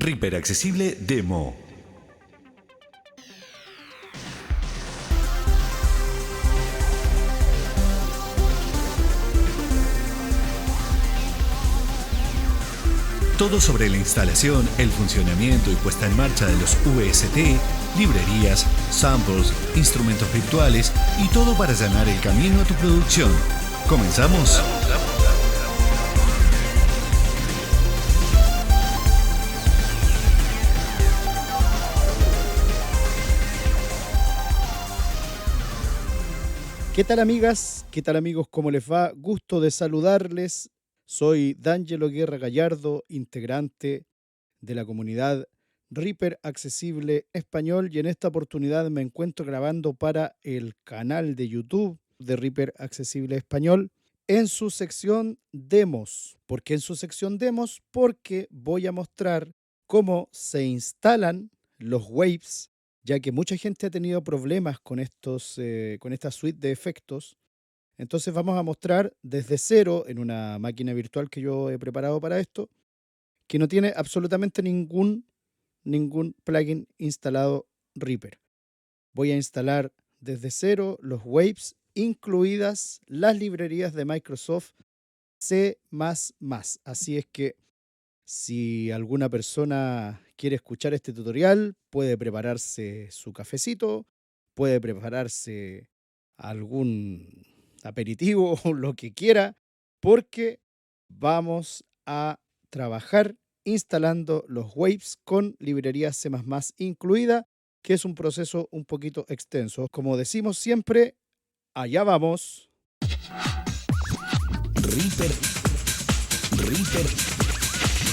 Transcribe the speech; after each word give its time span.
Reaper 0.00 0.36
Accesible 0.36 0.96
Demo. 1.00 1.66
Todo 13.38 13.60
sobre 13.60 13.90
la 13.90 13.98
instalación, 13.98 14.66
el 14.78 14.88
funcionamiento 14.88 15.70
y 15.70 15.74
puesta 15.74 16.06
en 16.06 16.16
marcha 16.16 16.46
de 16.46 16.56
los 16.56 16.74
UST, 16.86 17.36
librerías, 17.98 18.66
samples, 18.90 19.52
instrumentos 19.76 20.32
virtuales 20.32 20.90
y 21.22 21.28
todo 21.28 21.54
para 21.54 21.72
allanar 21.72 22.08
el 22.08 22.18
camino 22.20 22.62
a 22.62 22.64
tu 22.64 22.72
producción. 22.74 23.30
¿Comenzamos? 23.88 24.62
¿Qué 36.96 37.04
tal 37.04 37.18
amigas? 37.18 37.84
¿Qué 37.90 38.00
tal 38.00 38.16
amigos? 38.16 38.48
¿Cómo 38.48 38.70
les 38.70 38.90
va? 38.90 39.12
Gusto 39.14 39.60
de 39.60 39.70
saludarles. 39.70 40.70
Soy 41.04 41.52
D'Angelo 41.52 42.08
Guerra 42.08 42.38
Gallardo, 42.38 43.04
integrante 43.08 44.06
de 44.62 44.74
la 44.74 44.86
comunidad 44.86 45.46
Reaper 45.90 46.40
Accesible 46.42 47.26
Español 47.34 47.90
y 47.92 47.98
en 47.98 48.06
esta 48.06 48.28
oportunidad 48.28 48.88
me 48.88 49.02
encuentro 49.02 49.44
grabando 49.44 49.92
para 49.92 50.36
el 50.42 50.72
canal 50.84 51.36
de 51.36 51.48
YouTube 51.50 51.98
de 52.18 52.34
Reaper 52.34 52.72
Accesible 52.78 53.36
Español 53.36 53.90
en 54.26 54.48
su 54.48 54.70
sección 54.70 55.38
demos. 55.52 56.38
¿Por 56.46 56.62
qué 56.62 56.72
en 56.72 56.80
su 56.80 56.96
sección 56.96 57.36
demos? 57.36 57.82
Porque 57.90 58.48
voy 58.50 58.86
a 58.86 58.92
mostrar 58.92 59.52
cómo 59.86 60.30
se 60.32 60.64
instalan 60.64 61.50
los 61.76 62.06
waves 62.08 62.70
ya 63.06 63.20
que 63.20 63.30
mucha 63.30 63.56
gente 63.56 63.86
ha 63.86 63.90
tenido 63.90 64.22
problemas 64.24 64.80
con, 64.80 64.98
estos, 64.98 65.58
eh, 65.58 65.96
con 66.00 66.12
esta 66.12 66.32
suite 66.32 66.58
de 66.58 66.72
efectos. 66.72 67.36
Entonces 67.98 68.34
vamos 68.34 68.58
a 68.58 68.64
mostrar 68.64 69.16
desde 69.22 69.58
cero 69.58 70.04
en 70.08 70.18
una 70.18 70.58
máquina 70.58 70.92
virtual 70.92 71.30
que 71.30 71.40
yo 71.40 71.70
he 71.70 71.78
preparado 71.78 72.20
para 72.20 72.40
esto, 72.40 72.68
que 73.46 73.60
no 73.60 73.68
tiene 73.68 73.92
absolutamente 73.94 74.60
ningún, 74.60 75.24
ningún 75.84 76.34
plugin 76.42 76.88
instalado 76.98 77.68
Reaper. 77.94 78.40
Voy 79.12 79.30
a 79.30 79.36
instalar 79.36 79.92
desde 80.18 80.50
cero 80.50 80.98
los 81.00 81.22
waves, 81.24 81.76
incluidas 81.94 83.00
las 83.06 83.38
librerías 83.38 83.94
de 83.94 84.04
Microsoft 84.04 84.72
C++. 85.38 85.78
Así 86.84 87.18
es 87.18 87.26
que 87.26 87.54
si 88.24 88.90
alguna 88.90 89.28
persona 89.28 90.25
quiere 90.36 90.56
escuchar 90.56 90.94
este 90.94 91.12
tutorial, 91.12 91.74
puede 91.90 92.16
prepararse 92.16 93.10
su 93.10 93.32
cafecito, 93.32 94.06
puede 94.54 94.80
prepararse 94.80 95.88
algún 96.36 97.44
aperitivo 97.82 98.58
o 98.64 98.72
lo 98.72 98.94
que 98.94 99.12
quiera, 99.12 99.56
porque 100.00 100.60
vamos 101.08 101.84
a 102.06 102.38
trabajar 102.70 103.36
instalando 103.64 104.44
los 104.48 104.72
waves 104.76 105.16
con 105.24 105.56
librería 105.58 106.12
C++ 106.12 106.30
incluida, 106.78 107.46
que 107.82 107.94
es 107.94 108.04
un 108.04 108.14
proceso 108.14 108.68
un 108.70 108.84
poquito 108.84 109.24
extenso. 109.28 109.88
Como 109.90 110.16
decimos 110.16 110.58
siempre, 110.58 111.16
allá 111.74 112.04
vamos. 112.04 112.70
Reaper. 114.74 115.32
Reaper 116.58 117.45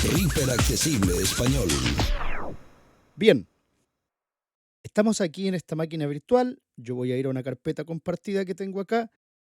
Accesible 0.03 1.13
Español. 1.21 1.69
Bien. 3.15 3.47
Estamos 4.83 5.21
aquí 5.21 5.47
en 5.47 5.53
esta 5.53 5.77
máquina 5.77 6.05
virtual. 6.07 6.61
Yo 6.75 6.95
voy 6.95 7.13
a 7.13 7.17
ir 7.17 7.25
a 7.25 7.29
una 7.29 7.41
carpeta 7.41 7.85
compartida 7.85 8.43
que 8.43 8.53
tengo 8.53 8.81
acá, 8.81 9.11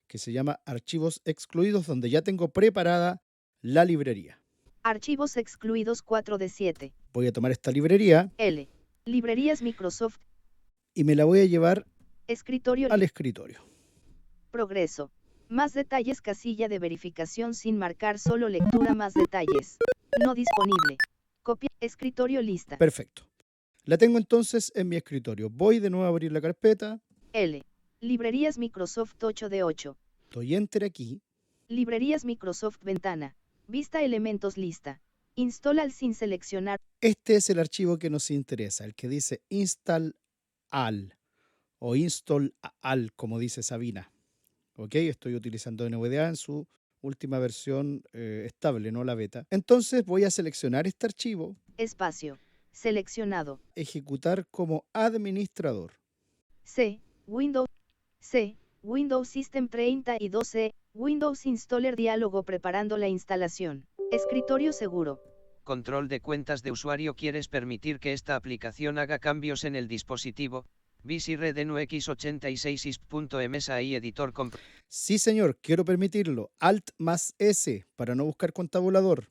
que 0.08 0.18
se 0.18 0.32
llama 0.32 0.60
Archivos 0.66 1.22
Excluidos, 1.24 1.86
donde 1.86 2.10
ya 2.10 2.24
tengo 2.24 2.48
preparada 2.50 3.22
la 3.62 3.86
librería. 3.86 4.42
Archivos 4.82 5.38
excluidos 5.38 6.02
4 6.02 6.40
de 6.40 6.50
7. 6.50 6.94
Voy 7.14 7.28
a 7.28 7.32
tomar 7.32 7.52
esta 7.52 7.72
librería. 7.72 8.34
L. 8.38 8.68
Librerías 9.06 9.62
Microsoft. 9.62 10.18
Y 10.96 11.04
me 11.04 11.16
la 11.16 11.26
voy 11.26 11.42
a 11.42 11.46
llevar 11.46 11.86
escritorio. 12.28 12.92
al 12.92 13.04
escritorio. 13.04 13.60
Progreso. 14.50 15.12
Más 15.48 15.74
detalles 15.74 16.22
casilla 16.22 16.68
de 16.68 16.80
verificación 16.80 17.54
sin 17.54 17.78
marcar 17.78 18.18
solo 18.18 18.50
lectura 18.50 18.96
más 18.96 19.14
detalles. 19.14 19.78
No 20.18 20.34
disponible. 20.34 20.98
Copia. 21.44 21.70
Escritorio 21.80 22.42
lista. 22.42 22.78
Perfecto. 22.78 23.24
La 23.86 23.98
tengo 23.98 24.18
entonces 24.18 24.72
en 24.76 24.90
mi 24.90 24.96
escritorio. 24.96 25.50
Voy 25.50 25.80
de 25.80 25.90
nuevo 25.90 26.06
a 26.06 26.10
abrir 26.10 26.32
la 26.32 26.42
carpeta. 26.42 27.00
L. 27.34 27.64
Librerías 28.02 28.58
Microsoft 28.58 29.16
8 29.22 29.50
de 29.50 29.64
8. 29.64 29.98
Doy 30.32 30.56
enter 30.56 30.84
aquí. 30.84 31.22
Librerías 31.68 32.26
Microsoft 32.26 32.78
ventana. 32.82 33.36
Vista 33.68 34.02
elementos 34.02 34.58
lista. 34.58 35.02
Install 35.36 35.92
sin 35.92 36.14
seleccionar. 36.14 36.80
Este 37.02 37.36
es 37.36 37.50
el 37.50 37.60
archivo 37.60 37.98
que 37.98 38.10
nos 38.10 38.30
interesa, 38.32 38.84
el 38.84 38.96
que 38.96 39.08
dice 39.08 39.42
install 39.50 40.16
al 40.70 41.16
o 41.78 41.96
install 41.96 42.56
al, 42.82 43.14
como 43.14 43.40
dice 43.40 43.64
Sabina. 43.64 44.12
¿Ok? 44.76 44.96
Estoy 44.96 45.36
utilizando 45.36 45.90
NVDA 45.90 46.28
en 46.30 46.36
su 46.36 46.68
última 47.02 47.40
versión 47.40 48.04
eh, 48.14 48.44
estable, 48.46 48.92
no 48.92 49.04
la 49.04 49.16
beta. 49.16 49.46
Entonces 49.50 50.06
voy 50.06 50.24
a 50.24 50.32
seleccionar 50.32 50.88
este 50.88 51.08
archivo. 51.08 51.56
Espacio. 51.78 52.38
Seleccionado. 52.72 53.60
Ejecutar 53.76 54.46
como 54.52 54.86
administrador. 54.94 55.94
C. 56.64 57.02
Windows. 57.28 57.68
C. 58.20 58.58
Windows 58.84 59.28
System 59.28 59.70
32C. 59.70 60.72
Windows 60.94 61.46
Installer 61.46 61.96
diálogo 61.96 62.44
preparando 62.44 62.98
la 62.98 63.08
instalación. 63.08 63.86
Escritorio 64.12 64.74
seguro. 64.74 65.22
Control 65.64 66.08
de 66.08 66.20
cuentas 66.20 66.64
de 66.64 66.72
usuario. 66.72 67.14
¿Quieres 67.14 67.48
permitir 67.48 68.00
que 68.00 68.14
esta 68.14 68.36
aplicación 68.36 68.98
haga 68.98 69.20
cambios 69.20 69.64
en 69.66 69.76
el 69.76 69.88
dispositivo? 69.88 70.66
Visirredenu 71.04 71.78
x86is.msa 71.78 73.82
y 73.82 73.96
editor 73.96 74.34
comp 74.34 74.56
Sí, 74.88 75.20
señor, 75.20 75.58
quiero 75.62 75.86
permitirlo. 75.86 76.52
Alt 76.60 76.90
más 76.98 77.36
S 77.38 77.86
para 77.96 78.16
no 78.16 78.26
buscar 78.26 78.54
con 78.54 78.68
tabulador. 78.68 79.30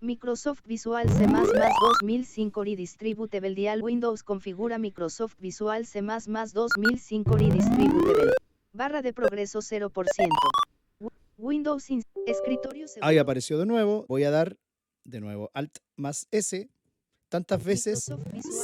Microsoft 0.00 0.62
Visual 0.66 1.08
C++ 1.08 1.26
2005 1.26 2.64
y 2.66 2.76
Distributable 2.76 3.54
Dial 3.54 3.82
Windows 3.82 4.22
configura 4.22 4.78
Microsoft 4.78 5.36
Visual 5.38 5.86
C++ 5.86 6.02
2005 6.02 7.38
y 7.38 7.50
Distributable. 7.50 8.32
Barra 8.72 9.02
de 9.02 9.12
progreso 9.12 9.60
0%. 9.60 9.90
Windows 11.38 11.86
escritorio 12.26 12.86
Ahí 13.00 13.18
apareció 13.18 13.58
de 13.58 13.66
nuevo. 13.66 14.04
Voy 14.08 14.24
a 14.24 14.30
dar 14.30 14.56
de 15.04 15.20
nuevo 15.20 15.50
Alt 15.54 15.78
más 15.96 16.26
S 16.30 16.68
tantas 17.28 17.64
veces 17.64 18.10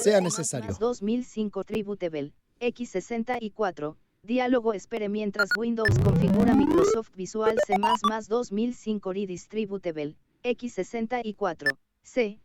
sea 0.03 0.21
necesario. 0.21 0.77
2005 0.79 1.65
Tributable 1.65 2.33
X64 2.61 3.97
Diálogo 4.23 4.75
espere 4.75 5.09
mientras 5.09 5.49
Windows 5.57 5.99
configura 6.05 6.55
Microsoft 6.55 7.11
Visual 7.17 7.57
C++ 7.67 7.75
2005 8.29 9.13
Redistributable, 9.15 10.15
X64, 10.45 11.79
C, 12.03 12.39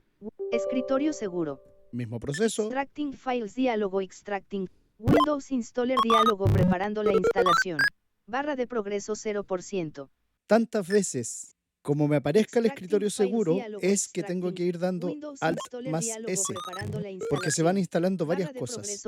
escritorio 0.54 1.12
seguro. 1.12 1.62
Mismo 1.92 2.22
proceso. 2.22 2.64
Extracting 2.64 3.14
files 3.14 3.56
diálogo 3.56 4.00
extracting, 4.00 4.70
Windows 5.00 5.52
installer 5.52 5.98
diálogo 6.02 6.46
preparando 6.46 7.04
la 7.04 7.12
instalación. 7.12 7.80
Barra 8.26 8.56
de 8.56 8.68
progreso 8.68 9.14
0%. 9.14 10.10
Tantas 10.48 10.88
veces 10.88 11.56
como 11.82 12.08
me 12.08 12.16
aparezca 12.16 12.60
el 12.60 12.68
escritorio 12.68 13.10
seguro, 13.10 13.58
es 13.82 14.08
que 14.08 14.24
tengo 14.24 14.54
que 14.54 14.64
ir 14.64 14.80
dando 14.80 15.14
Alt 15.42 15.60
más 15.92 16.08
S, 16.26 16.54
porque 17.30 17.52
se 17.52 17.62
van 17.62 17.78
instalando 17.78 18.26
varias 18.26 18.54
cosas. 18.54 19.04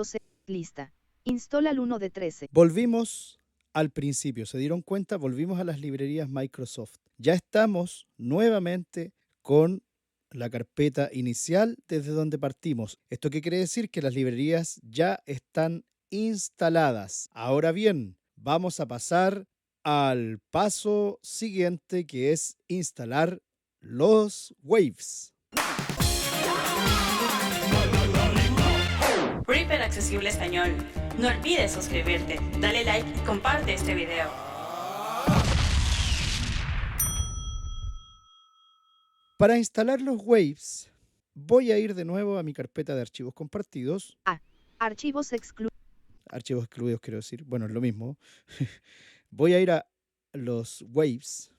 Lista. 0.45 0.93
Instala 1.27 1.71
el 1.71 1.79
1 1.79 1.99
de 1.99 2.09
13. 2.09 2.49
Volvimos 2.51 3.41
al 3.73 3.89
principio, 3.89 4.45
¿se 4.45 4.57
dieron 4.57 4.81
cuenta? 4.81 5.17
Volvimos 5.17 5.59
a 5.59 5.65
las 5.65 5.79
librerías 5.79 6.29
Microsoft. 6.29 6.95
Ya 7.17 7.33
estamos 7.33 8.07
nuevamente 8.17 9.11
con 9.41 9.83
la 10.31 10.49
carpeta 10.49 11.09
inicial 11.11 11.77
desde 11.89 12.11
donde 12.11 12.39
partimos. 12.39 12.97
¿Esto 13.09 13.29
qué 13.29 13.41
quiere 13.41 13.57
decir? 13.57 13.89
Que 13.89 14.01
las 14.01 14.13
librerías 14.13 14.79
ya 14.83 15.19
están 15.25 15.83
instaladas. 16.09 17.29
Ahora 17.33 17.73
bien, 17.73 18.17
vamos 18.37 18.79
a 18.79 18.87
pasar 18.87 19.47
al 19.83 20.39
paso 20.49 21.19
siguiente 21.21 22.05
que 22.05 22.31
es 22.31 22.57
instalar 22.69 23.41
los 23.81 24.55
waves. 24.63 25.33
Reaper 29.45 29.81
Accesible 29.81 30.29
Español. 30.29 30.73
No 31.17 31.27
olvides 31.29 31.71
suscribirte, 31.71 32.39
dale 32.59 32.83
like 32.83 33.09
y 33.09 33.25
comparte 33.25 33.73
este 33.73 33.93
video. 33.93 34.29
Para 39.37 39.57
instalar 39.57 40.01
los 40.01 40.17
waves, 40.23 40.89
Voy 41.39 41.71
a 41.71 41.77
ir 41.77 41.93
de 41.93 42.03
nuevo 42.03 42.39
a 42.39 42.41
mi 42.41 42.51
carpeta 42.51 42.95
de 42.95 43.01
archivos 43.01 43.31
compartidos. 43.31 44.17
Archivos 44.79 45.33
excluidos. 45.33 45.77
Archivos 46.31 46.63
excluidos, 46.63 46.99
quiero 46.99 47.17
decir. 47.17 47.43
Bueno, 47.45 47.67
es 47.67 47.71
lo 47.71 47.79
mismo. 47.79 48.17
Voy 49.29 49.53
a 49.53 49.59
ir 49.59 49.69
a 49.69 49.87
los 50.33 50.83
waves. 50.89 51.51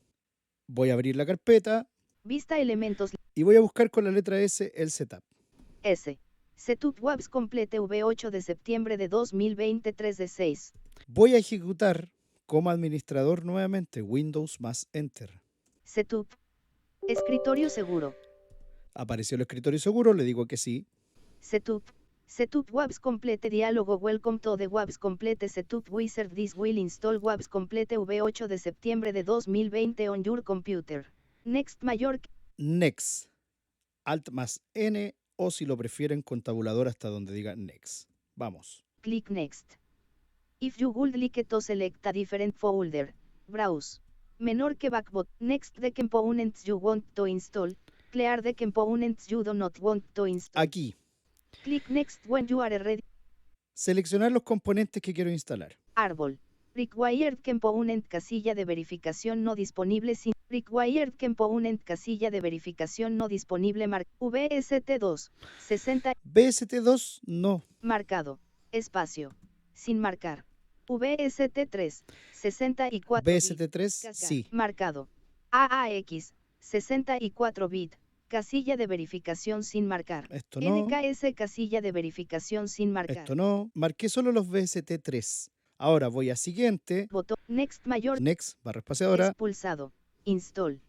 Voy 0.66 0.90
a 0.90 0.94
abrir 0.94 1.14
la 1.14 1.24
carpeta 1.24 1.88
Vista 2.24 2.58
elementos 2.58 3.12
y 3.36 3.42
voy 3.44 3.54
a 3.54 3.60
buscar 3.60 3.88
con 3.88 4.04
la 4.04 4.10
letra 4.10 4.40
S 4.40 4.72
el 4.74 4.90
setup. 4.90 5.22
S. 5.84 6.18
Setup 6.58 7.00
Webs 7.00 7.28
Complete 7.28 7.78
V8 7.78 8.30
de 8.30 8.42
septiembre 8.42 8.96
de 8.96 9.06
2020 9.06 9.92
3 9.92 10.16
de 10.16 10.26
6. 10.26 10.72
Voy 11.06 11.34
a 11.34 11.38
ejecutar 11.38 12.10
como 12.46 12.70
administrador 12.70 13.44
nuevamente 13.44 14.02
Windows 14.02 14.60
más 14.60 14.88
Enter. 14.92 15.40
Setup. 15.84 16.26
Escritorio 17.06 17.70
seguro. 17.70 18.16
Apareció 18.92 19.36
el 19.36 19.42
escritorio 19.42 19.78
seguro, 19.78 20.14
le 20.14 20.24
digo 20.24 20.46
que 20.46 20.56
sí. 20.56 20.84
Setup. 21.38 21.84
Setup 22.26 22.68
Webs 22.72 22.98
Complete 22.98 23.50
Diálogo 23.50 23.96
Welcome 23.96 24.40
to 24.40 24.56
the 24.56 24.66
Webs 24.66 24.98
Complete 24.98 25.48
Setup 25.48 25.88
Wizard 25.88 26.34
This 26.34 26.56
will 26.56 26.76
install 26.76 27.18
Webs 27.18 27.46
Complete 27.46 27.96
V8 27.96 28.48
de 28.48 28.58
septiembre 28.58 29.12
de 29.12 29.22
2020 29.22 30.08
on 30.08 30.24
your 30.24 30.42
computer. 30.42 31.06
Next 31.44 31.84
Mayor. 31.84 32.20
Next. 32.56 33.28
Alt 34.04 34.32
más 34.32 34.60
N 34.74 35.14
o 35.38 35.50
si 35.50 35.64
lo 35.64 35.76
prefieren 35.76 36.20
con 36.20 36.42
tabulador 36.42 36.88
hasta 36.88 37.08
donde 37.08 37.32
diga 37.32 37.54
Next. 37.56 38.10
Vamos. 38.34 38.84
Click 39.00 39.30
Next. 39.30 39.76
If 40.60 40.76
you 40.78 40.90
would 40.90 41.14
like 41.14 41.44
to 41.44 41.60
select 41.60 42.04
a 42.06 42.12
different 42.12 42.54
folder, 42.54 43.14
browse. 43.46 44.00
Menor 44.38 44.76
que 44.76 44.90
backbot. 44.90 45.28
Next 45.38 45.80
the 45.80 45.92
components 45.92 46.64
you 46.64 46.76
want 46.76 47.04
to 47.14 47.26
install. 47.26 47.74
Clear 48.10 48.42
the 48.42 48.54
components 48.54 49.28
you 49.30 49.44
do 49.44 49.54
not 49.54 49.78
want 49.80 50.04
to 50.14 50.26
install. 50.26 50.60
Aquí. 50.60 50.96
Click 51.62 51.88
Next 51.88 52.20
when 52.26 52.46
you 52.48 52.60
are 52.60 52.76
ready. 52.78 53.04
Seleccionar 53.74 54.32
los 54.32 54.42
componentes 54.42 55.00
que 55.00 55.14
quiero 55.14 55.30
instalar. 55.30 55.78
Árbol. 55.94 56.40
Required 56.74 57.38
component 57.44 58.06
casilla 58.08 58.56
de 58.56 58.64
verificación 58.64 59.44
no 59.44 59.54
disponible 59.54 60.16
sin 60.16 60.32
Required 60.50 61.12
component 61.18 61.82
casilla 61.82 62.30
de 62.30 62.40
verificación 62.40 63.16
no 63.16 63.28
disponible 63.28 63.86
mar 63.86 64.06
VST2 64.18 65.30
60 65.58 66.14
BST2 66.24 67.20
no. 67.26 67.62
marcado 67.82 68.38
espacio 68.72 69.34
sin 69.74 69.98
marcar 69.98 70.46
VST3 70.86 72.02
64 72.32 73.24
bit, 73.24 73.42
BST3 73.42 74.02
caca, 74.02 74.14
sí. 74.14 74.46
marcado 74.50 75.08
AAX 75.50 76.32
64 76.60 77.68
bit 77.68 77.94
casilla 78.28 78.76
de 78.76 78.86
verificación 78.86 79.64
sin 79.64 79.86
marcar 79.86 80.28
Esto 80.30 80.60
no. 80.60 80.86
NKS 80.86 81.34
casilla 81.34 81.80
de 81.80 81.92
verificación 81.92 82.68
sin 82.68 82.92
marcar 82.92 83.18
Esto 83.18 83.34
no. 83.34 83.70
Marqué 83.74 84.08
solo 84.08 84.32
los 84.32 84.46
BST3. 84.48 85.50
Ahora 85.78 86.08
voy 86.08 86.30
a 86.30 86.36
siguiente. 86.36 87.06
botón 87.10 87.38
next 87.48 87.86
mayor 87.86 88.20
Next, 88.20 88.58
barra 88.62 88.80
espaciadora. 88.80 89.28
Expulsado. 89.28 89.92
Install. 90.38 90.82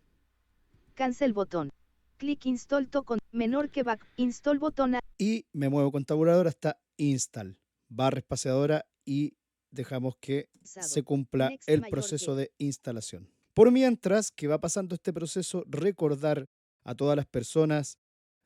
Cancel 0.96 1.32
botón. 1.34 1.70
Clic 2.18 2.46
install 2.46 2.90
to 2.90 3.04
con 3.04 3.20
menor 3.32 3.70
que 3.70 3.84
back. 3.84 4.06
Install 4.18 4.60
botón. 4.60 4.96
a- 4.96 5.00
Y 5.18 5.46
me 5.54 5.70
muevo 5.70 5.92
con 5.94 6.04
tabulador 6.04 6.48
hasta 6.48 6.78
install. 6.98 7.58
Barra 7.88 8.20
espaciadora 8.20 8.86
y 9.06 9.38
dejamos 9.72 10.16
que 10.20 10.50
se 10.64 11.04
cumpla 11.04 11.50
Next 11.50 11.70
el 11.70 11.82
proceso 11.90 12.36
de 12.36 12.52
instalación. 12.58 13.32
Por 13.54 13.72
mientras 13.72 14.32
que 14.32 14.48
va 14.48 14.60
pasando 14.60 14.94
este 14.96 15.14
proceso, 15.14 15.64
recordar 15.68 16.50
a 16.84 16.94
todas 16.96 17.16
las 17.16 17.26
personas 17.26 17.98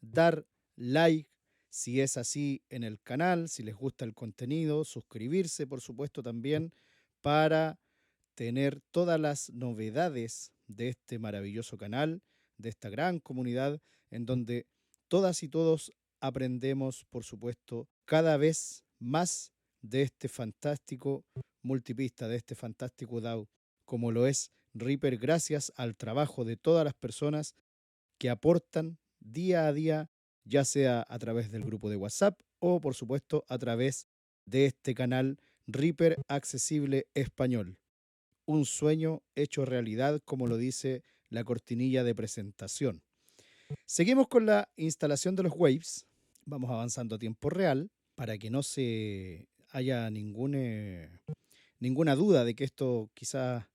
dar 0.02 0.46
like 0.76 1.28
si 1.70 2.02
es 2.02 2.18
así 2.18 2.62
en 2.70 2.84
el 2.84 3.00
canal, 3.02 3.50
si 3.50 3.64
les 3.64 3.76
gusta 3.76 4.06
el 4.06 4.14
contenido, 4.14 4.86
suscribirse 4.86 5.66
por 5.66 5.82
supuesto 5.82 6.22
también 6.22 6.72
para 7.22 7.80
tener 8.36 8.82
todas 8.92 9.20
las 9.20 9.50
novedades 9.52 10.52
de 10.68 10.90
este 10.90 11.20
maravilloso 11.20 11.78
canal, 11.78 12.22
de 12.58 12.70
esta 12.70 12.90
gran 12.90 13.20
comunidad 13.20 13.80
en 14.10 14.26
donde 14.26 14.68
todas 15.08 15.44
y 15.44 15.50
todos 15.50 15.92
aprendemos 16.22 17.06
por 17.10 17.24
supuesto 17.24 17.88
cada 18.06 18.38
vez 18.38 18.84
más 19.00 19.52
de 19.82 20.04
este 20.04 20.30
fantástico 20.30 21.26
multipista, 21.62 22.28
de 22.28 22.38
este 22.38 22.56
fantástico 22.56 23.22
DAO, 23.22 23.50
como 23.86 24.12
lo 24.12 24.28
es 24.28 24.52
Reaper, 24.74 25.18
gracias 25.18 25.72
al 25.76 25.96
trabajo 25.96 26.46
de 26.46 26.58
todas 26.58 26.84
las 26.86 26.94
personas 26.94 27.54
que 28.20 28.30
aportan 28.30 28.98
día 29.20 29.68
a 29.68 29.74
día, 29.74 30.10
ya 30.46 30.66
sea 30.66 31.06
a 31.08 31.20
través 31.20 31.52
del 31.52 31.64
grupo 31.64 31.90
de 31.90 31.98
WhatsApp 31.98 32.40
o 32.60 32.80
por 32.80 32.96
supuesto 32.96 33.44
a 33.50 33.58
través 33.58 34.08
de 34.46 34.66
este 34.66 34.96
canal 34.96 35.38
Reaper 35.68 36.22
Accesible 36.28 37.08
Español. 37.14 37.78
Un 38.46 38.66
sueño 38.66 39.22
hecho 39.36 39.66
realidad, 39.66 40.22
como 40.26 40.48
lo 40.48 40.58
dice 40.58 41.04
la 41.30 41.44
cortinilla 41.44 42.04
de 42.04 42.16
presentación. 42.16 43.02
Seguimos 43.86 44.28
con 44.28 44.46
la 44.46 44.70
instalación 44.76 45.36
de 45.36 45.44
los 45.44 45.54
waves. 45.56 46.06
Vamos 46.46 46.70
avanzando 46.70 47.16
a 47.16 47.20
tiempo 47.20 47.50
real 47.50 47.90
para 48.16 48.38
que 48.38 48.50
no 48.50 48.64
se 48.64 49.48
haya 49.72 50.10
ningún, 50.10 50.54
eh, 50.56 51.10
ninguna 51.80 52.16
duda 52.16 52.44
de 52.44 52.54
que 52.54 52.64
esto 52.64 53.10
quizás 53.14 53.66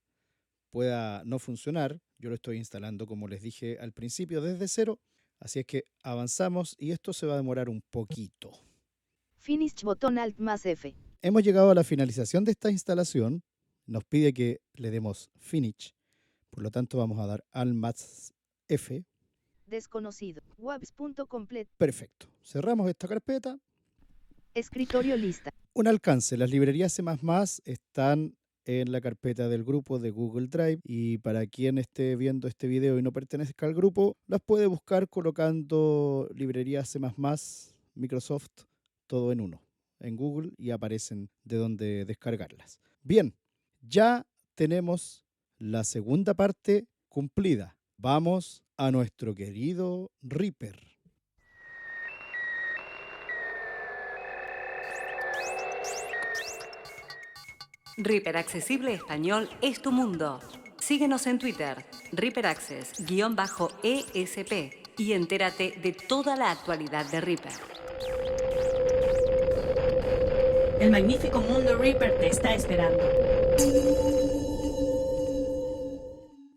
pueda 0.70 1.22
no 1.24 1.38
funcionar. 1.38 2.00
Yo 2.18 2.28
lo 2.28 2.34
estoy 2.34 2.56
instalando, 2.56 3.06
como 3.06 3.28
les 3.28 3.42
dije 3.42 3.78
al 3.80 3.92
principio, 3.92 4.40
desde 4.40 4.68
cero. 4.68 5.00
Así 5.40 5.60
es 5.60 5.66
que 5.66 5.84
avanzamos 6.02 6.74
y 6.78 6.90
esto 6.90 7.12
se 7.12 7.26
va 7.26 7.34
a 7.34 7.36
demorar 7.36 7.68
un 7.68 7.82
poquito. 7.90 8.50
Finish 9.36 9.82
botón 9.82 10.18
Alt 10.18 10.38
más 10.38 10.66
F. 10.66 10.94
Hemos 11.22 11.42
llegado 11.42 11.70
a 11.70 11.74
la 11.74 11.84
finalización 11.84 12.44
de 12.44 12.52
esta 12.52 12.70
instalación. 12.70 13.42
Nos 13.88 14.04
pide 14.04 14.34
que 14.34 14.60
le 14.74 14.90
demos 14.90 15.30
Finish. 15.38 15.94
Por 16.50 16.62
lo 16.62 16.70
tanto, 16.70 16.98
vamos 16.98 17.18
a 17.20 17.26
dar 17.26 17.42
Alt 17.52 17.72
más 17.72 18.34
F. 18.68 19.02
Desconocido. 19.66 20.42
Webs.complete. 20.58 21.70
Perfecto. 21.78 22.26
Cerramos 22.42 22.90
esta 22.90 23.08
carpeta. 23.08 23.58
Escritorio 24.52 25.16
lista. 25.16 25.50
Un 25.72 25.86
alcance. 25.88 26.36
Las 26.36 26.50
librerías 26.50 26.92
C++ 26.92 27.02
están 27.64 28.36
en 28.66 28.92
la 28.92 29.00
carpeta 29.00 29.48
del 29.48 29.64
grupo 29.64 29.98
de 29.98 30.10
Google 30.10 30.48
Drive 30.48 30.80
y 30.84 31.16
para 31.16 31.46
quien 31.46 31.78
esté 31.78 32.14
viendo 32.14 32.46
este 32.46 32.66
video 32.66 32.98
y 32.98 33.02
no 33.02 33.12
pertenezca 33.12 33.64
al 33.64 33.72
grupo, 33.72 34.18
las 34.26 34.42
puede 34.42 34.66
buscar 34.66 35.08
colocando 35.08 36.28
librerías 36.34 36.90
C++, 36.90 37.00
Microsoft, 37.94 38.66
todo 39.06 39.32
en 39.32 39.40
uno, 39.40 39.62
en 39.98 40.14
Google 40.14 40.52
y 40.58 40.72
aparecen 40.72 41.30
de 41.44 41.56
donde 41.56 42.04
descargarlas. 42.04 42.80
Bien, 43.02 43.34
ya 43.80 44.26
tenemos 44.54 45.24
la 45.58 45.84
segunda 45.84 46.34
parte 46.34 46.86
cumplida. 47.08 47.76
Vamos 47.96 48.62
a 48.76 48.90
nuestro 48.90 49.34
querido 49.34 50.12
Reaper. 50.22 50.88
Reaper 57.96 58.36
Accesible 58.36 58.94
Español 58.94 59.50
es 59.60 59.82
tu 59.82 59.90
mundo. 59.90 60.38
Síguenos 60.78 61.26
en 61.26 61.40
Twitter, 61.40 61.84
Reaper 62.12 62.46
Access-ESP 62.46 63.02
y 64.96 65.12
entérate 65.12 65.74
de 65.82 65.92
toda 65.92 66.36
la 66.36 66.52
actualidad 66.52 67.10
de 67.10 67.20
Reaper. 67.20 67.52
El 70.80 70.92
magnífico 70.92 71.40
mundo 71.40 71.76
Reaper 71.76 72.18
te 72.18 72.28
está 72.28 72.54
esperando. 72.54 73.37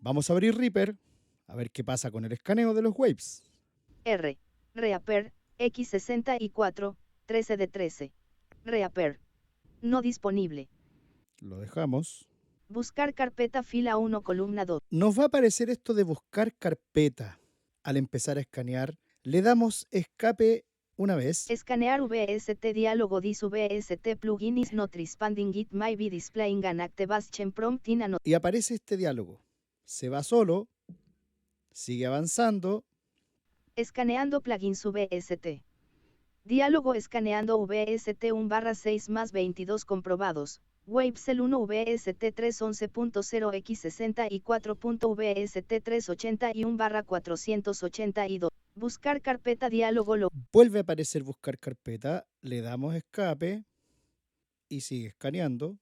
Vamos 0.00 0.28
a 0.28 0.32
abrir 0.32 0.56
Reaper 0.56 0.96
a 1.46 1.54
ver 1.54 1.70
qué 1.70 1.84
pasa 1.84 2.10
con 2.10 2.24
el 2.24 2.32
escaneo 2.32 2.72
de 2.72 2.82
los 2.82 2.94
waves. 2.96 3.42
R. 4.04 4.38
Reaper. 4.74 5.32
X64. 5.58 6.96
13 7.26 7.56
de 7.56 7.68
13. 7.68 8.12
Reaper. 8.64 9.20
No 9.80 10.02
disponible. 10.02 10.68
Lo 11.40 11.58
dejamos. 11.58 12.26
Buscar 12.68 13.12
carpeta 13.12 13.62
fila 13.62 13.98
1 13.98 14.22
columna 14.22 14.64
2. 14.64 14.80
Nos 14.90 15.18
va 15.18 15.24
a 15.24 15.26
aparecer 15.26 15.68
esto 15.68 15.92
de 15.92 16.04
buscar 16.04 16.54
carpeta. 16.54 17.38
Al 17.82 17.96
empezar 17.98 18.38
a 18.38 18.40
escanear, 18.40 18.98
le 19.22 19.42
damos 19.42 19.86
escape 19.90 20.64
una 20.96 21.16
vez 21.16 21.50
Escanear 21.50 22.00
VST 22.02 22.72
diálogo 22.74 23.20
dis 23.20 23.40
VST 23.42 24.16
plugin 24.20 24.58
is 24.58 24.72
not 24.72 24.94
responding 24.94 25.54
it 25.54 25.72
may 25.72 25.96
be 25.96 26.10
displaying 26.10 26.64
an 26.64 26.80
active 26.80 27.12
action 27.12 27.52
prompt 27.52 27.88
in 27.88 28.02
an 28.02 28.16
y 28.24 28.34
aparece 28.34 28.74
este 28.74 28.96
diálogo. 28.96 29.40
Se 29.84 30.08
va 30.08 30.22
solo, 30.22 30.68
sigue 31.72 32.06
avanzando, 32.06 32.84
Escaneando 33.74 34.42
plugins 34.42 34.84
VST. 34.84 35.62
Diálogo 36.44 36.94
escaneando 36.94 37.66
VST 37.66 38.32
1 38.32 38.48
barra 38.48 38.74
6 38.74 39.08
más 39.08 39.32
22 39.32 39.86
comprobados. 39.86 40.60
Wavecell 40.86 41.40
1 41.40 41.66
VST 41.66 42.22
311.0 42.34 43.54
x 43.54 43.84
64.VST 43.84 45.82
381 45.82 46.76
barra 46.76 47.02
482. 47.02 48.51
Buscar 48.74 49.20
carpeta 49.20 49.68
diálogo 49.68 50.16
lo. 50.16 50.30
Vuelve 50.52 50.78
a 50.78 50.82
aparecer 50.82 51.22
buscar 51.22 51.58
carpeta, 51.58 52.26
le 52.40 52.62
damos 52.62 52.94
escape 52.94 53.64
y 54.68 54.80
sigue 54.80 55.08
escaneando. 55.08 55.78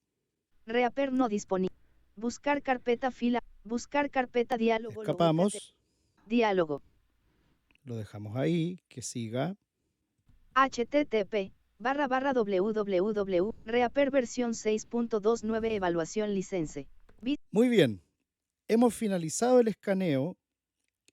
Reaper 0.66 1.12
no 1.12 1.28
disponible. 1.28 1.74
Buscar 2.16 2.62
carpeta 2.62 3.10
fila. 3.10 3.40
Buscar 3.62 4.10
carpeta 4.10 4.56
diálogo. 4.56 4.94
logo, 4.94 5.02
Escapamos, 5.02 5.74
Diálogo. 6.26 6.82
lo 7.84 7.96
dejamos 7.96 8.36
ahí, 8.36 8.80
que 8.88 9.02
siga. 9.02 9.56
http 10.54 11.52
barra 11.78 12.08
barra 12.08 12.32
www 12.32 13.52
Reaper 13.64 14.10
versión 14.10 14.52
6.29 14.52 15.72
evaluación 15.72 16.34
license. 16.34 16.86
Muy 17.52 17.68
bien, 17.68 18.02
hemos 18.68 18.94
finalizado 18.94 19.60
el 19.60 19.68
escaneo 19.68 20.36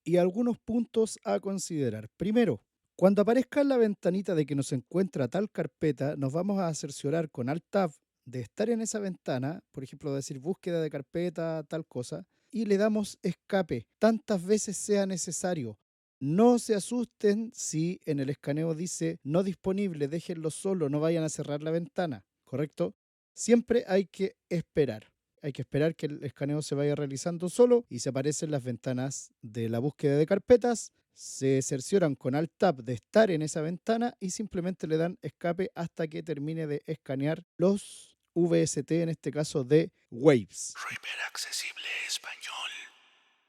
y 0.07 0.15
algunos 0.15 0.57
puntos 0.57 1.19
a 1.25 1.41
considerar. 1.41 2.07
Primero, 2.15 2.61
cuando 2.95 3.21
aparezca 3.21 3.59
en 3.59 3.67
la 3.67 3.77
ventanita 3.77 4.35
de 4.35 4.45
que 4.45 4.55
nos 4.55 4.71
encuentra 4.71 5.27
tal 5.27 5.51
carpeta, 5.51 6.15
nos 6.15 6.31
vamos 6.31 6.59
a 6.59 6.73
cerciorar 6.73 7.29
con 7.29 7.49
Alt 7.49 7.65
Tab 7.69 7.91
de 8.25 8.39
estar 8.39 8.69
en 8.69 8.79
esa 8.79 8.99
ventana, 8.99 9.59
por 9.73 9.83
ejemplo, 9.83 10.15
decir 10.15 10.39
búsqueda 10.39 10.81
de 10.81 10.89
carpeta, 10.89 11.61
tal 11.67 11.85
cosa, 11.85 12.25
y 12.49 12.65
le 12.65 12.77
damos 12.77 13.19
escape 13.21 13.85
tantas 13.99 14.45
veces 14.45 14.77
sea 14.77 15.05
necesario. 15.05 15.77
No 16.21 16.57
se 16.57 16.73
asusten 16.73 17.51
si 17.53 17.99
en 18.05 18.21
el 18.21 18.29
escaneo 18.29 18.75
dice 18.75 19.19
no 19.23 19.43
disponible, 19.43 20.07
déjenlo 20.07 20.51
solo, 20.51 20.87
no 20.87 21.01
vayan 21.01 21.25
a 21.25 21.29
cerrar 21.29 21.61
la 21.61 21.71
ventana, 21.71 22.23
¿correcto? 22.45 22.95
Siempre 23.35 23.83
hay 23.89 24.05
que 24.05 24.37
esperar. 24.47 25.11
Hay 25.41 25.53
que 25.53 25.61
esperar 25.61 25.95
que 25.95 26.07
el 26.07 26.23
escaneo 26.23 26.61
se 26.61 26.75
vaya 26.75 26.95
realizando 26.95 27.49
solo 27.49 27.85
y 27.89 27.99
se 27.99 28.09
aparecen 28.09 28.51
las 28.51 28.63
ventanas 28.63 29.31
de 29.41 29.69
la 29.69 29.79
búsqueda 29.79 30.17
de 30.17 30.25
carpetas. 30.25 30.91
Se 31.13 31.61
cercioran 31.61 32.15
con 32.15 32.35
Alt 32.35 32.51
Tab 32.57 32.83
de 32.83 32.93
estar 32.93 33.31
en 33.31 33.41
esa 33.41 33.61
ventana 33.61 34.15
y 34.19 34.31
simplemente 34.31 34.87
le 34.87 34.97
dan 34.97 35.17
escape 35.21 35.71
hasta 35.75 36.07
que 36.07 36.23
termine 36.23 36.67
de 36.67 36.83
escanear 36.85 37.43
los 37.57 38.17
VST, 38.35 38.91
en 38.91 39.09
este 39.09 39.31
caso 39.31 39.63
de 39.63 39.91
Waves. 40.11 40.75
Reaper 40.89 41.19
Accesible 41.27 41.87
Español. 42.07 42.69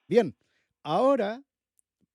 Bien, 0.06 0.34
ahora 0.82 1.42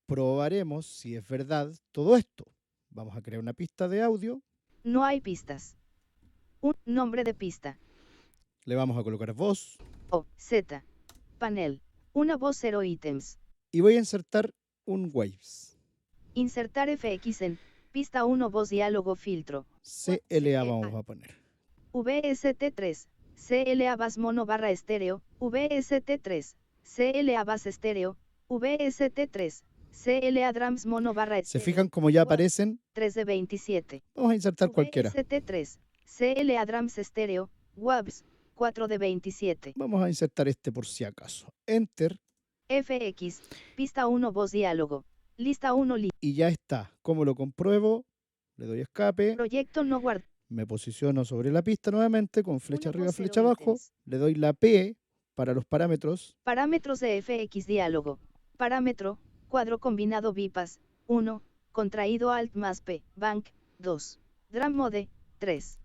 probaremos 0.08 0.88
si 0.88 1.16
es 1.16 1.28
verdad 1.28 1.72
todo 1.92 2.18
esto. 2.18 2.46
Vamos 2.90 3.16
a 3.16 3.22
crear 3.22 3.40
una 3.40 3.54
pista 3.54 3.88
de 3.88 4.02
audio, 4.02 4.42
No 4.84 5.06
hay 5.06 5.22
pistas. 5.22 5.76
Un 6.62 6.76
nombre 6.86 7.24
de 7.24 7.34
pista. 7.34 7.78
Le 8.66 8.76
vamos 8.76 8.98
a 8.98 9.04
colocar 9.04 9.34
voz 9.34 9.78
O, 10.10 10.26
Z. 10.38 10.84
Panel. 11.40 11.82
Una 12.14 12.38
voz 12.38 12.58
0 12.62 12.84
ítems. 12.84 13.40
y 13.72 13.82
voy 13.82 13.96
a 13.96 14.00
insertar 14.00 14.54
un 14.86 15.10
Waves. 15.14 15.78
Insertar 16.36 16.90
FX 16.96 17.42
en 17.42 17.58
pista 17.92 18.26
1 18.26 18.50
voz 18.50 18.70
diálogo 18.70 19.16
filtro. 19.16 19.66
CLA 19.84 20.64
vamos 20.64 20.94
a 20.94 21.04
poner. 21.04 21.36
VST3. 21.94 23.08
CLA 23.48 23.96
bass 23.96 24.18
mono 24.18 24.46
barra 24.46 24.72
estéreo. 24.72 25.22
VST3. 25.40 26.56
CLA 26.96 27.44
bass 27.44 27.66
estéreo. 27.66 28.18
VST3. 28.50 29.64
CLA 30.04 30.54
drums 30.54 30.86
mono 30.86 31.14
barra 31.14 31.36
¿Se 31.38 31.42
estéreo. 31.42 31.66
fijan 31.66 31.88
cómo 31.90 32.10
ya 32.10 32.22
aparecen? 32.24 32.80
3 32.94 33.14
de 33.14 33.26
27. 33.26 34.04
Vamos 34.16 34.32
a 34.32 34.36
insertar 34.36 34.72
cualquiera. 34.72 35.12
VST3. 35.12 35.78
CLA 36.18 36.66
drums 36.66 36.98
estéreo. 36.98 37.50
WAVs. 37.76 38.24
4 38.56 38.88
de 38.88 38.98
27. 38.98 39.74
Vamos 39.76 40.02
a 40.04 40.10
insertar 40.10 40.48
este 40.48 40.72
por 40.72 40.86
si 40.86 41.04
acaso. 41.04 41.48
Enter 41.68 42.18
FX. 42.70 43.42
Pista 43.76 44.08
1 44.08 44.32
voz 44.32 44.52
diálogo. 44.52 45.06
Lista 45.38 45.74
1 45.74 45.98
li 45.98 46.10
y 46.22 46.34
ya 46.36 46.48
está. 46.50 46.94
¿Cómo 47.02 47.26
lo 47.26 47.36
compruebo? 47.36 48.06
Le 48.56 48.68
doy 48.68 48.82
escape, 48.82 49.34
Proyecto 49.36 49.84
no 49.84 50.00
guardado. 50.00 50.30
me 50.50 50.68
posiciono 50.68 51.26
sobre 51.26 51.52
la 51.52 51.64
pista 51.64 51.90
nuevamente 51.90 52.44
con 52.44 52.60
flecha 52.60 52.90
arriba, 52.90 53.12
flecha 53.12 53.40
abajo, 53.42 53.78
le 54.06 54.18
doy 54.20 54.36
la 54.36 54.54
P 54.54 54.96
para 55.34 55.56
los 55.56 55.66
parámetros, 55.66 56.38
Parámetros 56.44 57.00
de 57.00 57.20
FX 57.20 57.66
diálogo. 57.66 58.20
Parámetro, 58.58 59.18
cuadro 59.50 59.80
combinado 59.80 60.34
BIPAS, 60.34 60.80
1, 61.08 61.42
contraído 61.72 62.32
Alt 62.32 62.54
más 62.54 62.82
P, 62.82 63.02
Bank, 63.16 63.48
2. 63.80 64.20
Drum 64.52 64.74
Mode, 64.76 65.10
3. 65.40 65.80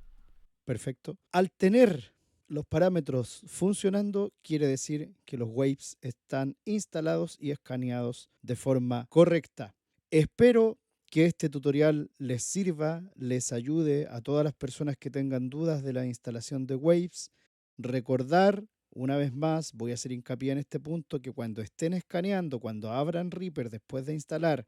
perfecto. 0.66 1.16
Al 1.32 1.50
tener 1.50 2.12
los 2.48 2.66
parámetros 2.66 3.42
funcionando, 3.46 4.32
quiere 4.42 4.66
decir 4.66 5.14
que 5.24 5.36
los 5.36 5.48
waves 5.50 5.96
están 6.00 6.56
instalados 6.64 7.36
y 7.38 7.50
escaneados 7.50 8.30
de 8.42 8.56
forma 8.56 9.06
correcta. 9.10 9.74
Espero 10.10 10.78
que 11.10 11.26
este 11.26 11.48
tutorial 11.48 12.10
les 12.18 12.42
sirva, 12.42 13.02
les 13.14 13.52
ayude 13.52 14.06
a 14.10 14.20
todas 14.20 14.44
las 14.44 14.54
personas 14.54 14.96
que 14.96 15.10
tengan 15.10 15.50
dudas 15.50 15.82
de 15.82 15.92
la 15.92 16.06
instalación 16.06 16.66
de 16.66 16.74
Waves. 16.74 17.30
Recordar, 17.76 18.64
una 18.90 19.16
vez 19.16 19.32
más, 19.32 19.72
voy 19.74 19.90
a 19.90 19.94
hacer 19.94 20.12
hincapié 20.12 20.52
en 20.52 20.58
este 20.58 20.80
punto, 20.80 21.20
que 21.20 21.32
cuando 21.32 21.62
estén 21.62 21.92
escaneando, 21.92 22.60
cuando 22.60 22.92
abran 22.92 23.30
Reaper 23.30 23.70
después 23.70 24.06
de 24.06 24.14
instalar 24.14 24.66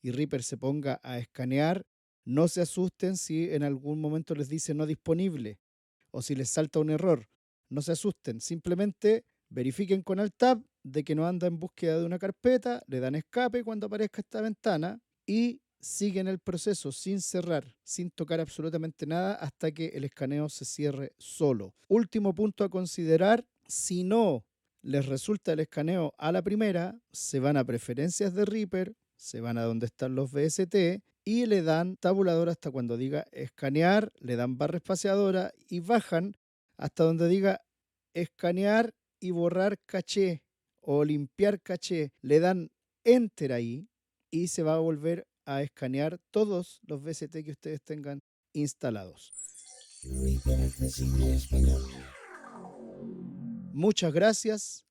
y 0.00 0.10
Reaper 0.10 0.42
se 0.42 0.56
ponga 0.56 1.00
a 1.02 1.18
escanear, 1.18 1.84
no 2.24 2.48
se 2.48 2.60
asusten 2.60 3.16
si 3.16 3.50
en 3.50 3.62
algún 3.62 4.00
momento 4.00 4.34
les 4.34 4.48
dice 4.48 4.74
no 4.74 4.86
disponible 4.86 5.58
o 6.12 6.22
si 6.22 6.36
les 6.36 6.48
salta 6.48 6.78
un 6.78 6.90
error. 6.90 7.28
No 7.68 7.82
se 7.82 7.92
asusten, 7.92 8.40
simplemente 8.40 9.24
verifiquen 9.50 10.02
con 10.02 10.20
el 10.20 10.32
tab 10.32 10.62
de 10.84 11.04
que 11.04 11.14
no 11.14 11.26
anda 11.26 11.46
en 11.46 11.58
búsqueda 11.58 11.98
de 11.98 12.06
una 12.06 12.18
carpeta, 12.18 12.82
le 12.86 13.00
dan 13.00 13.14
escape 13.14 13.64
cuando 13.64 13.86
aparezca 13.86 14.20
esta 14.20 14.40
ventana 14.40 15.00
y 15.26 15.60
siguen 15.80 16.28
el 16.28 16.38
proceso 16.38 16.92
sin 16.92 17.20
cerrar, 17.20 17.74
sin 17.82 18.10
tocar 18.10 18.40
absolutamente 18.40 19.06
nada 19.06 19.34
hasta 19.34 19.72
que 19.72 19.88
el 19.88 20.04
escaneo 20.04 20.48
se 20.48 20.64
cierre 20.64 21.12
solo. 21.18 21.74
Último 21.88 22.34
punto 22.34 22.64
a 22.64 22.68
considerar, 22.68 23.44
si 23.66 24.04
no 24.04 24.44
les 24.82 25.06
resulta 25.06 25.52
el 25.52 25.60
escaneo 25.60 26.14
a 26.18 26.32
la 26.32 26.42
primera, 26.42 26.98
se 27.12 27.40
van 27.40 27.56
a 27.56 27.64
preferencias 27.64 28.34
de 28.34 28.44
Reaper, 28.44 28.94
se 29.16 29.40
van 29.40 29.58
a 29.58 29.62
donde 29.62 29.86
están 29.86 30.14
los 30.14 30.32
VST 30.32 31.02
y 31.24 31.46
le 31.46 31.62
dan 31.62 31.96
tabulador 31.96 32.48
hasta 32.48 32.70
cuando 32.70 32.96
diga 32.96 33.26
escanear, 33.32 34.12
le 34.18 34.36
dan 34.36 34.58
barra 34.58 34.78
espaciadora 34.78 35.52
y 35.68 35.80
bajan 35.80 36.36
hasta 36.76 37.04
donde 37.04 37.28
diga 37.28 37.60
escanear 38.14 38.94
y 39.20 39.30
borrar 39.30 39.78
caché 39.86 40.42
o 40.80 41.04
limpiar 41.04 41.60
caché. 41.60 42.12
Le 42.20 42.40
dan 42.40 42.70
enter 43.04 43.52
ahí 43.52 43.88
y 44.30 44.48
se 44.48 44.62
va 44.62 44.74
a 44.74 44.78
volver 44.78 45.26
a 45.44 45.62
escanear 45.62 46.18
todos 46.30 46.80
los 46.82 47.02
VST 47.02 47.44
que 47.44 47.52
ustedes 47.52 47.82
tengan 47.82 48.22
instalados. 48.52 49.32
Muchas 53.72 54.12
gracias. 54.12 54.84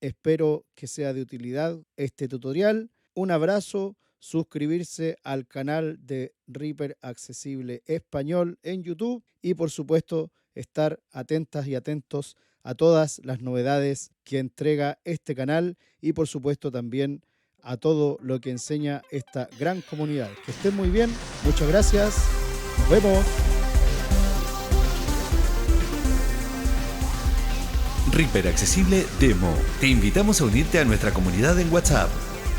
Espero 0.00 0.66
que 0.74 0.86
sea 0.86 1.12
de 1.12 1.22
utilidad 1.22 1.80
este 1.96 2.28
tutorial. 2.28 2.90
Un 3.14 3.30
abrazo. 3.30 3.96
Suscribirse 4.18 5.16
al 5.22 5.46
canal 5.46 5.98
de 6.04 6.34
Reaper 6.46 6.96
Accesible 7.00 7.82
Español 7.86 8.58
en 8.62 8.82
YouTube 8.82 9.22
y 9.42 9.54
por 9.54 9.70
supuesto 9.70 10.32
estar 10.54 11.00
atentas 11.12 11.66
y 11.66 11.74
atentos 11.74 12.36
a 12.62 12.74
todas 12.74 13.20
las 13.24 13.40
novedades 13.40 14.10
que 14.24 14.38
entrega 14.38 14.98
este 15.04 15.34
canal 15.34 15.78
y 16.00 16.12
por 16.12 16.26
supuesto 16.28 16.70
también 16.70 17.22
a 17.62 17.76
todo 17.76 18.18
lo 18.20 18.40
que 18.40 18.50
enseña 18.50 19.02
esta 19.10 19.48
gran 19.58 19.82
comunidad. 19.82 20.30
Que 20.44 20.50
estén 20.50 20.74
muy 20.74 20.90
bien, 20.90 21.10
muchas 21.44 21.68
gracias, 21.68 22.16
nos 22.78 22.90
vemos. 22.90 23.24
Reaper 28.12 28.48
Accesible 28.48 29.04
Demo. 29.20 29.54
Te 29.80 29.86
invitamos 29.86 30.40
a 30.40 30.44
unirte 30.44 30.78
a 30.78 30.84
nuestra 30.84 31.12
comunidad 31.12 31.58
en 31.60 31.72
WhatsApp. 31.72 32.10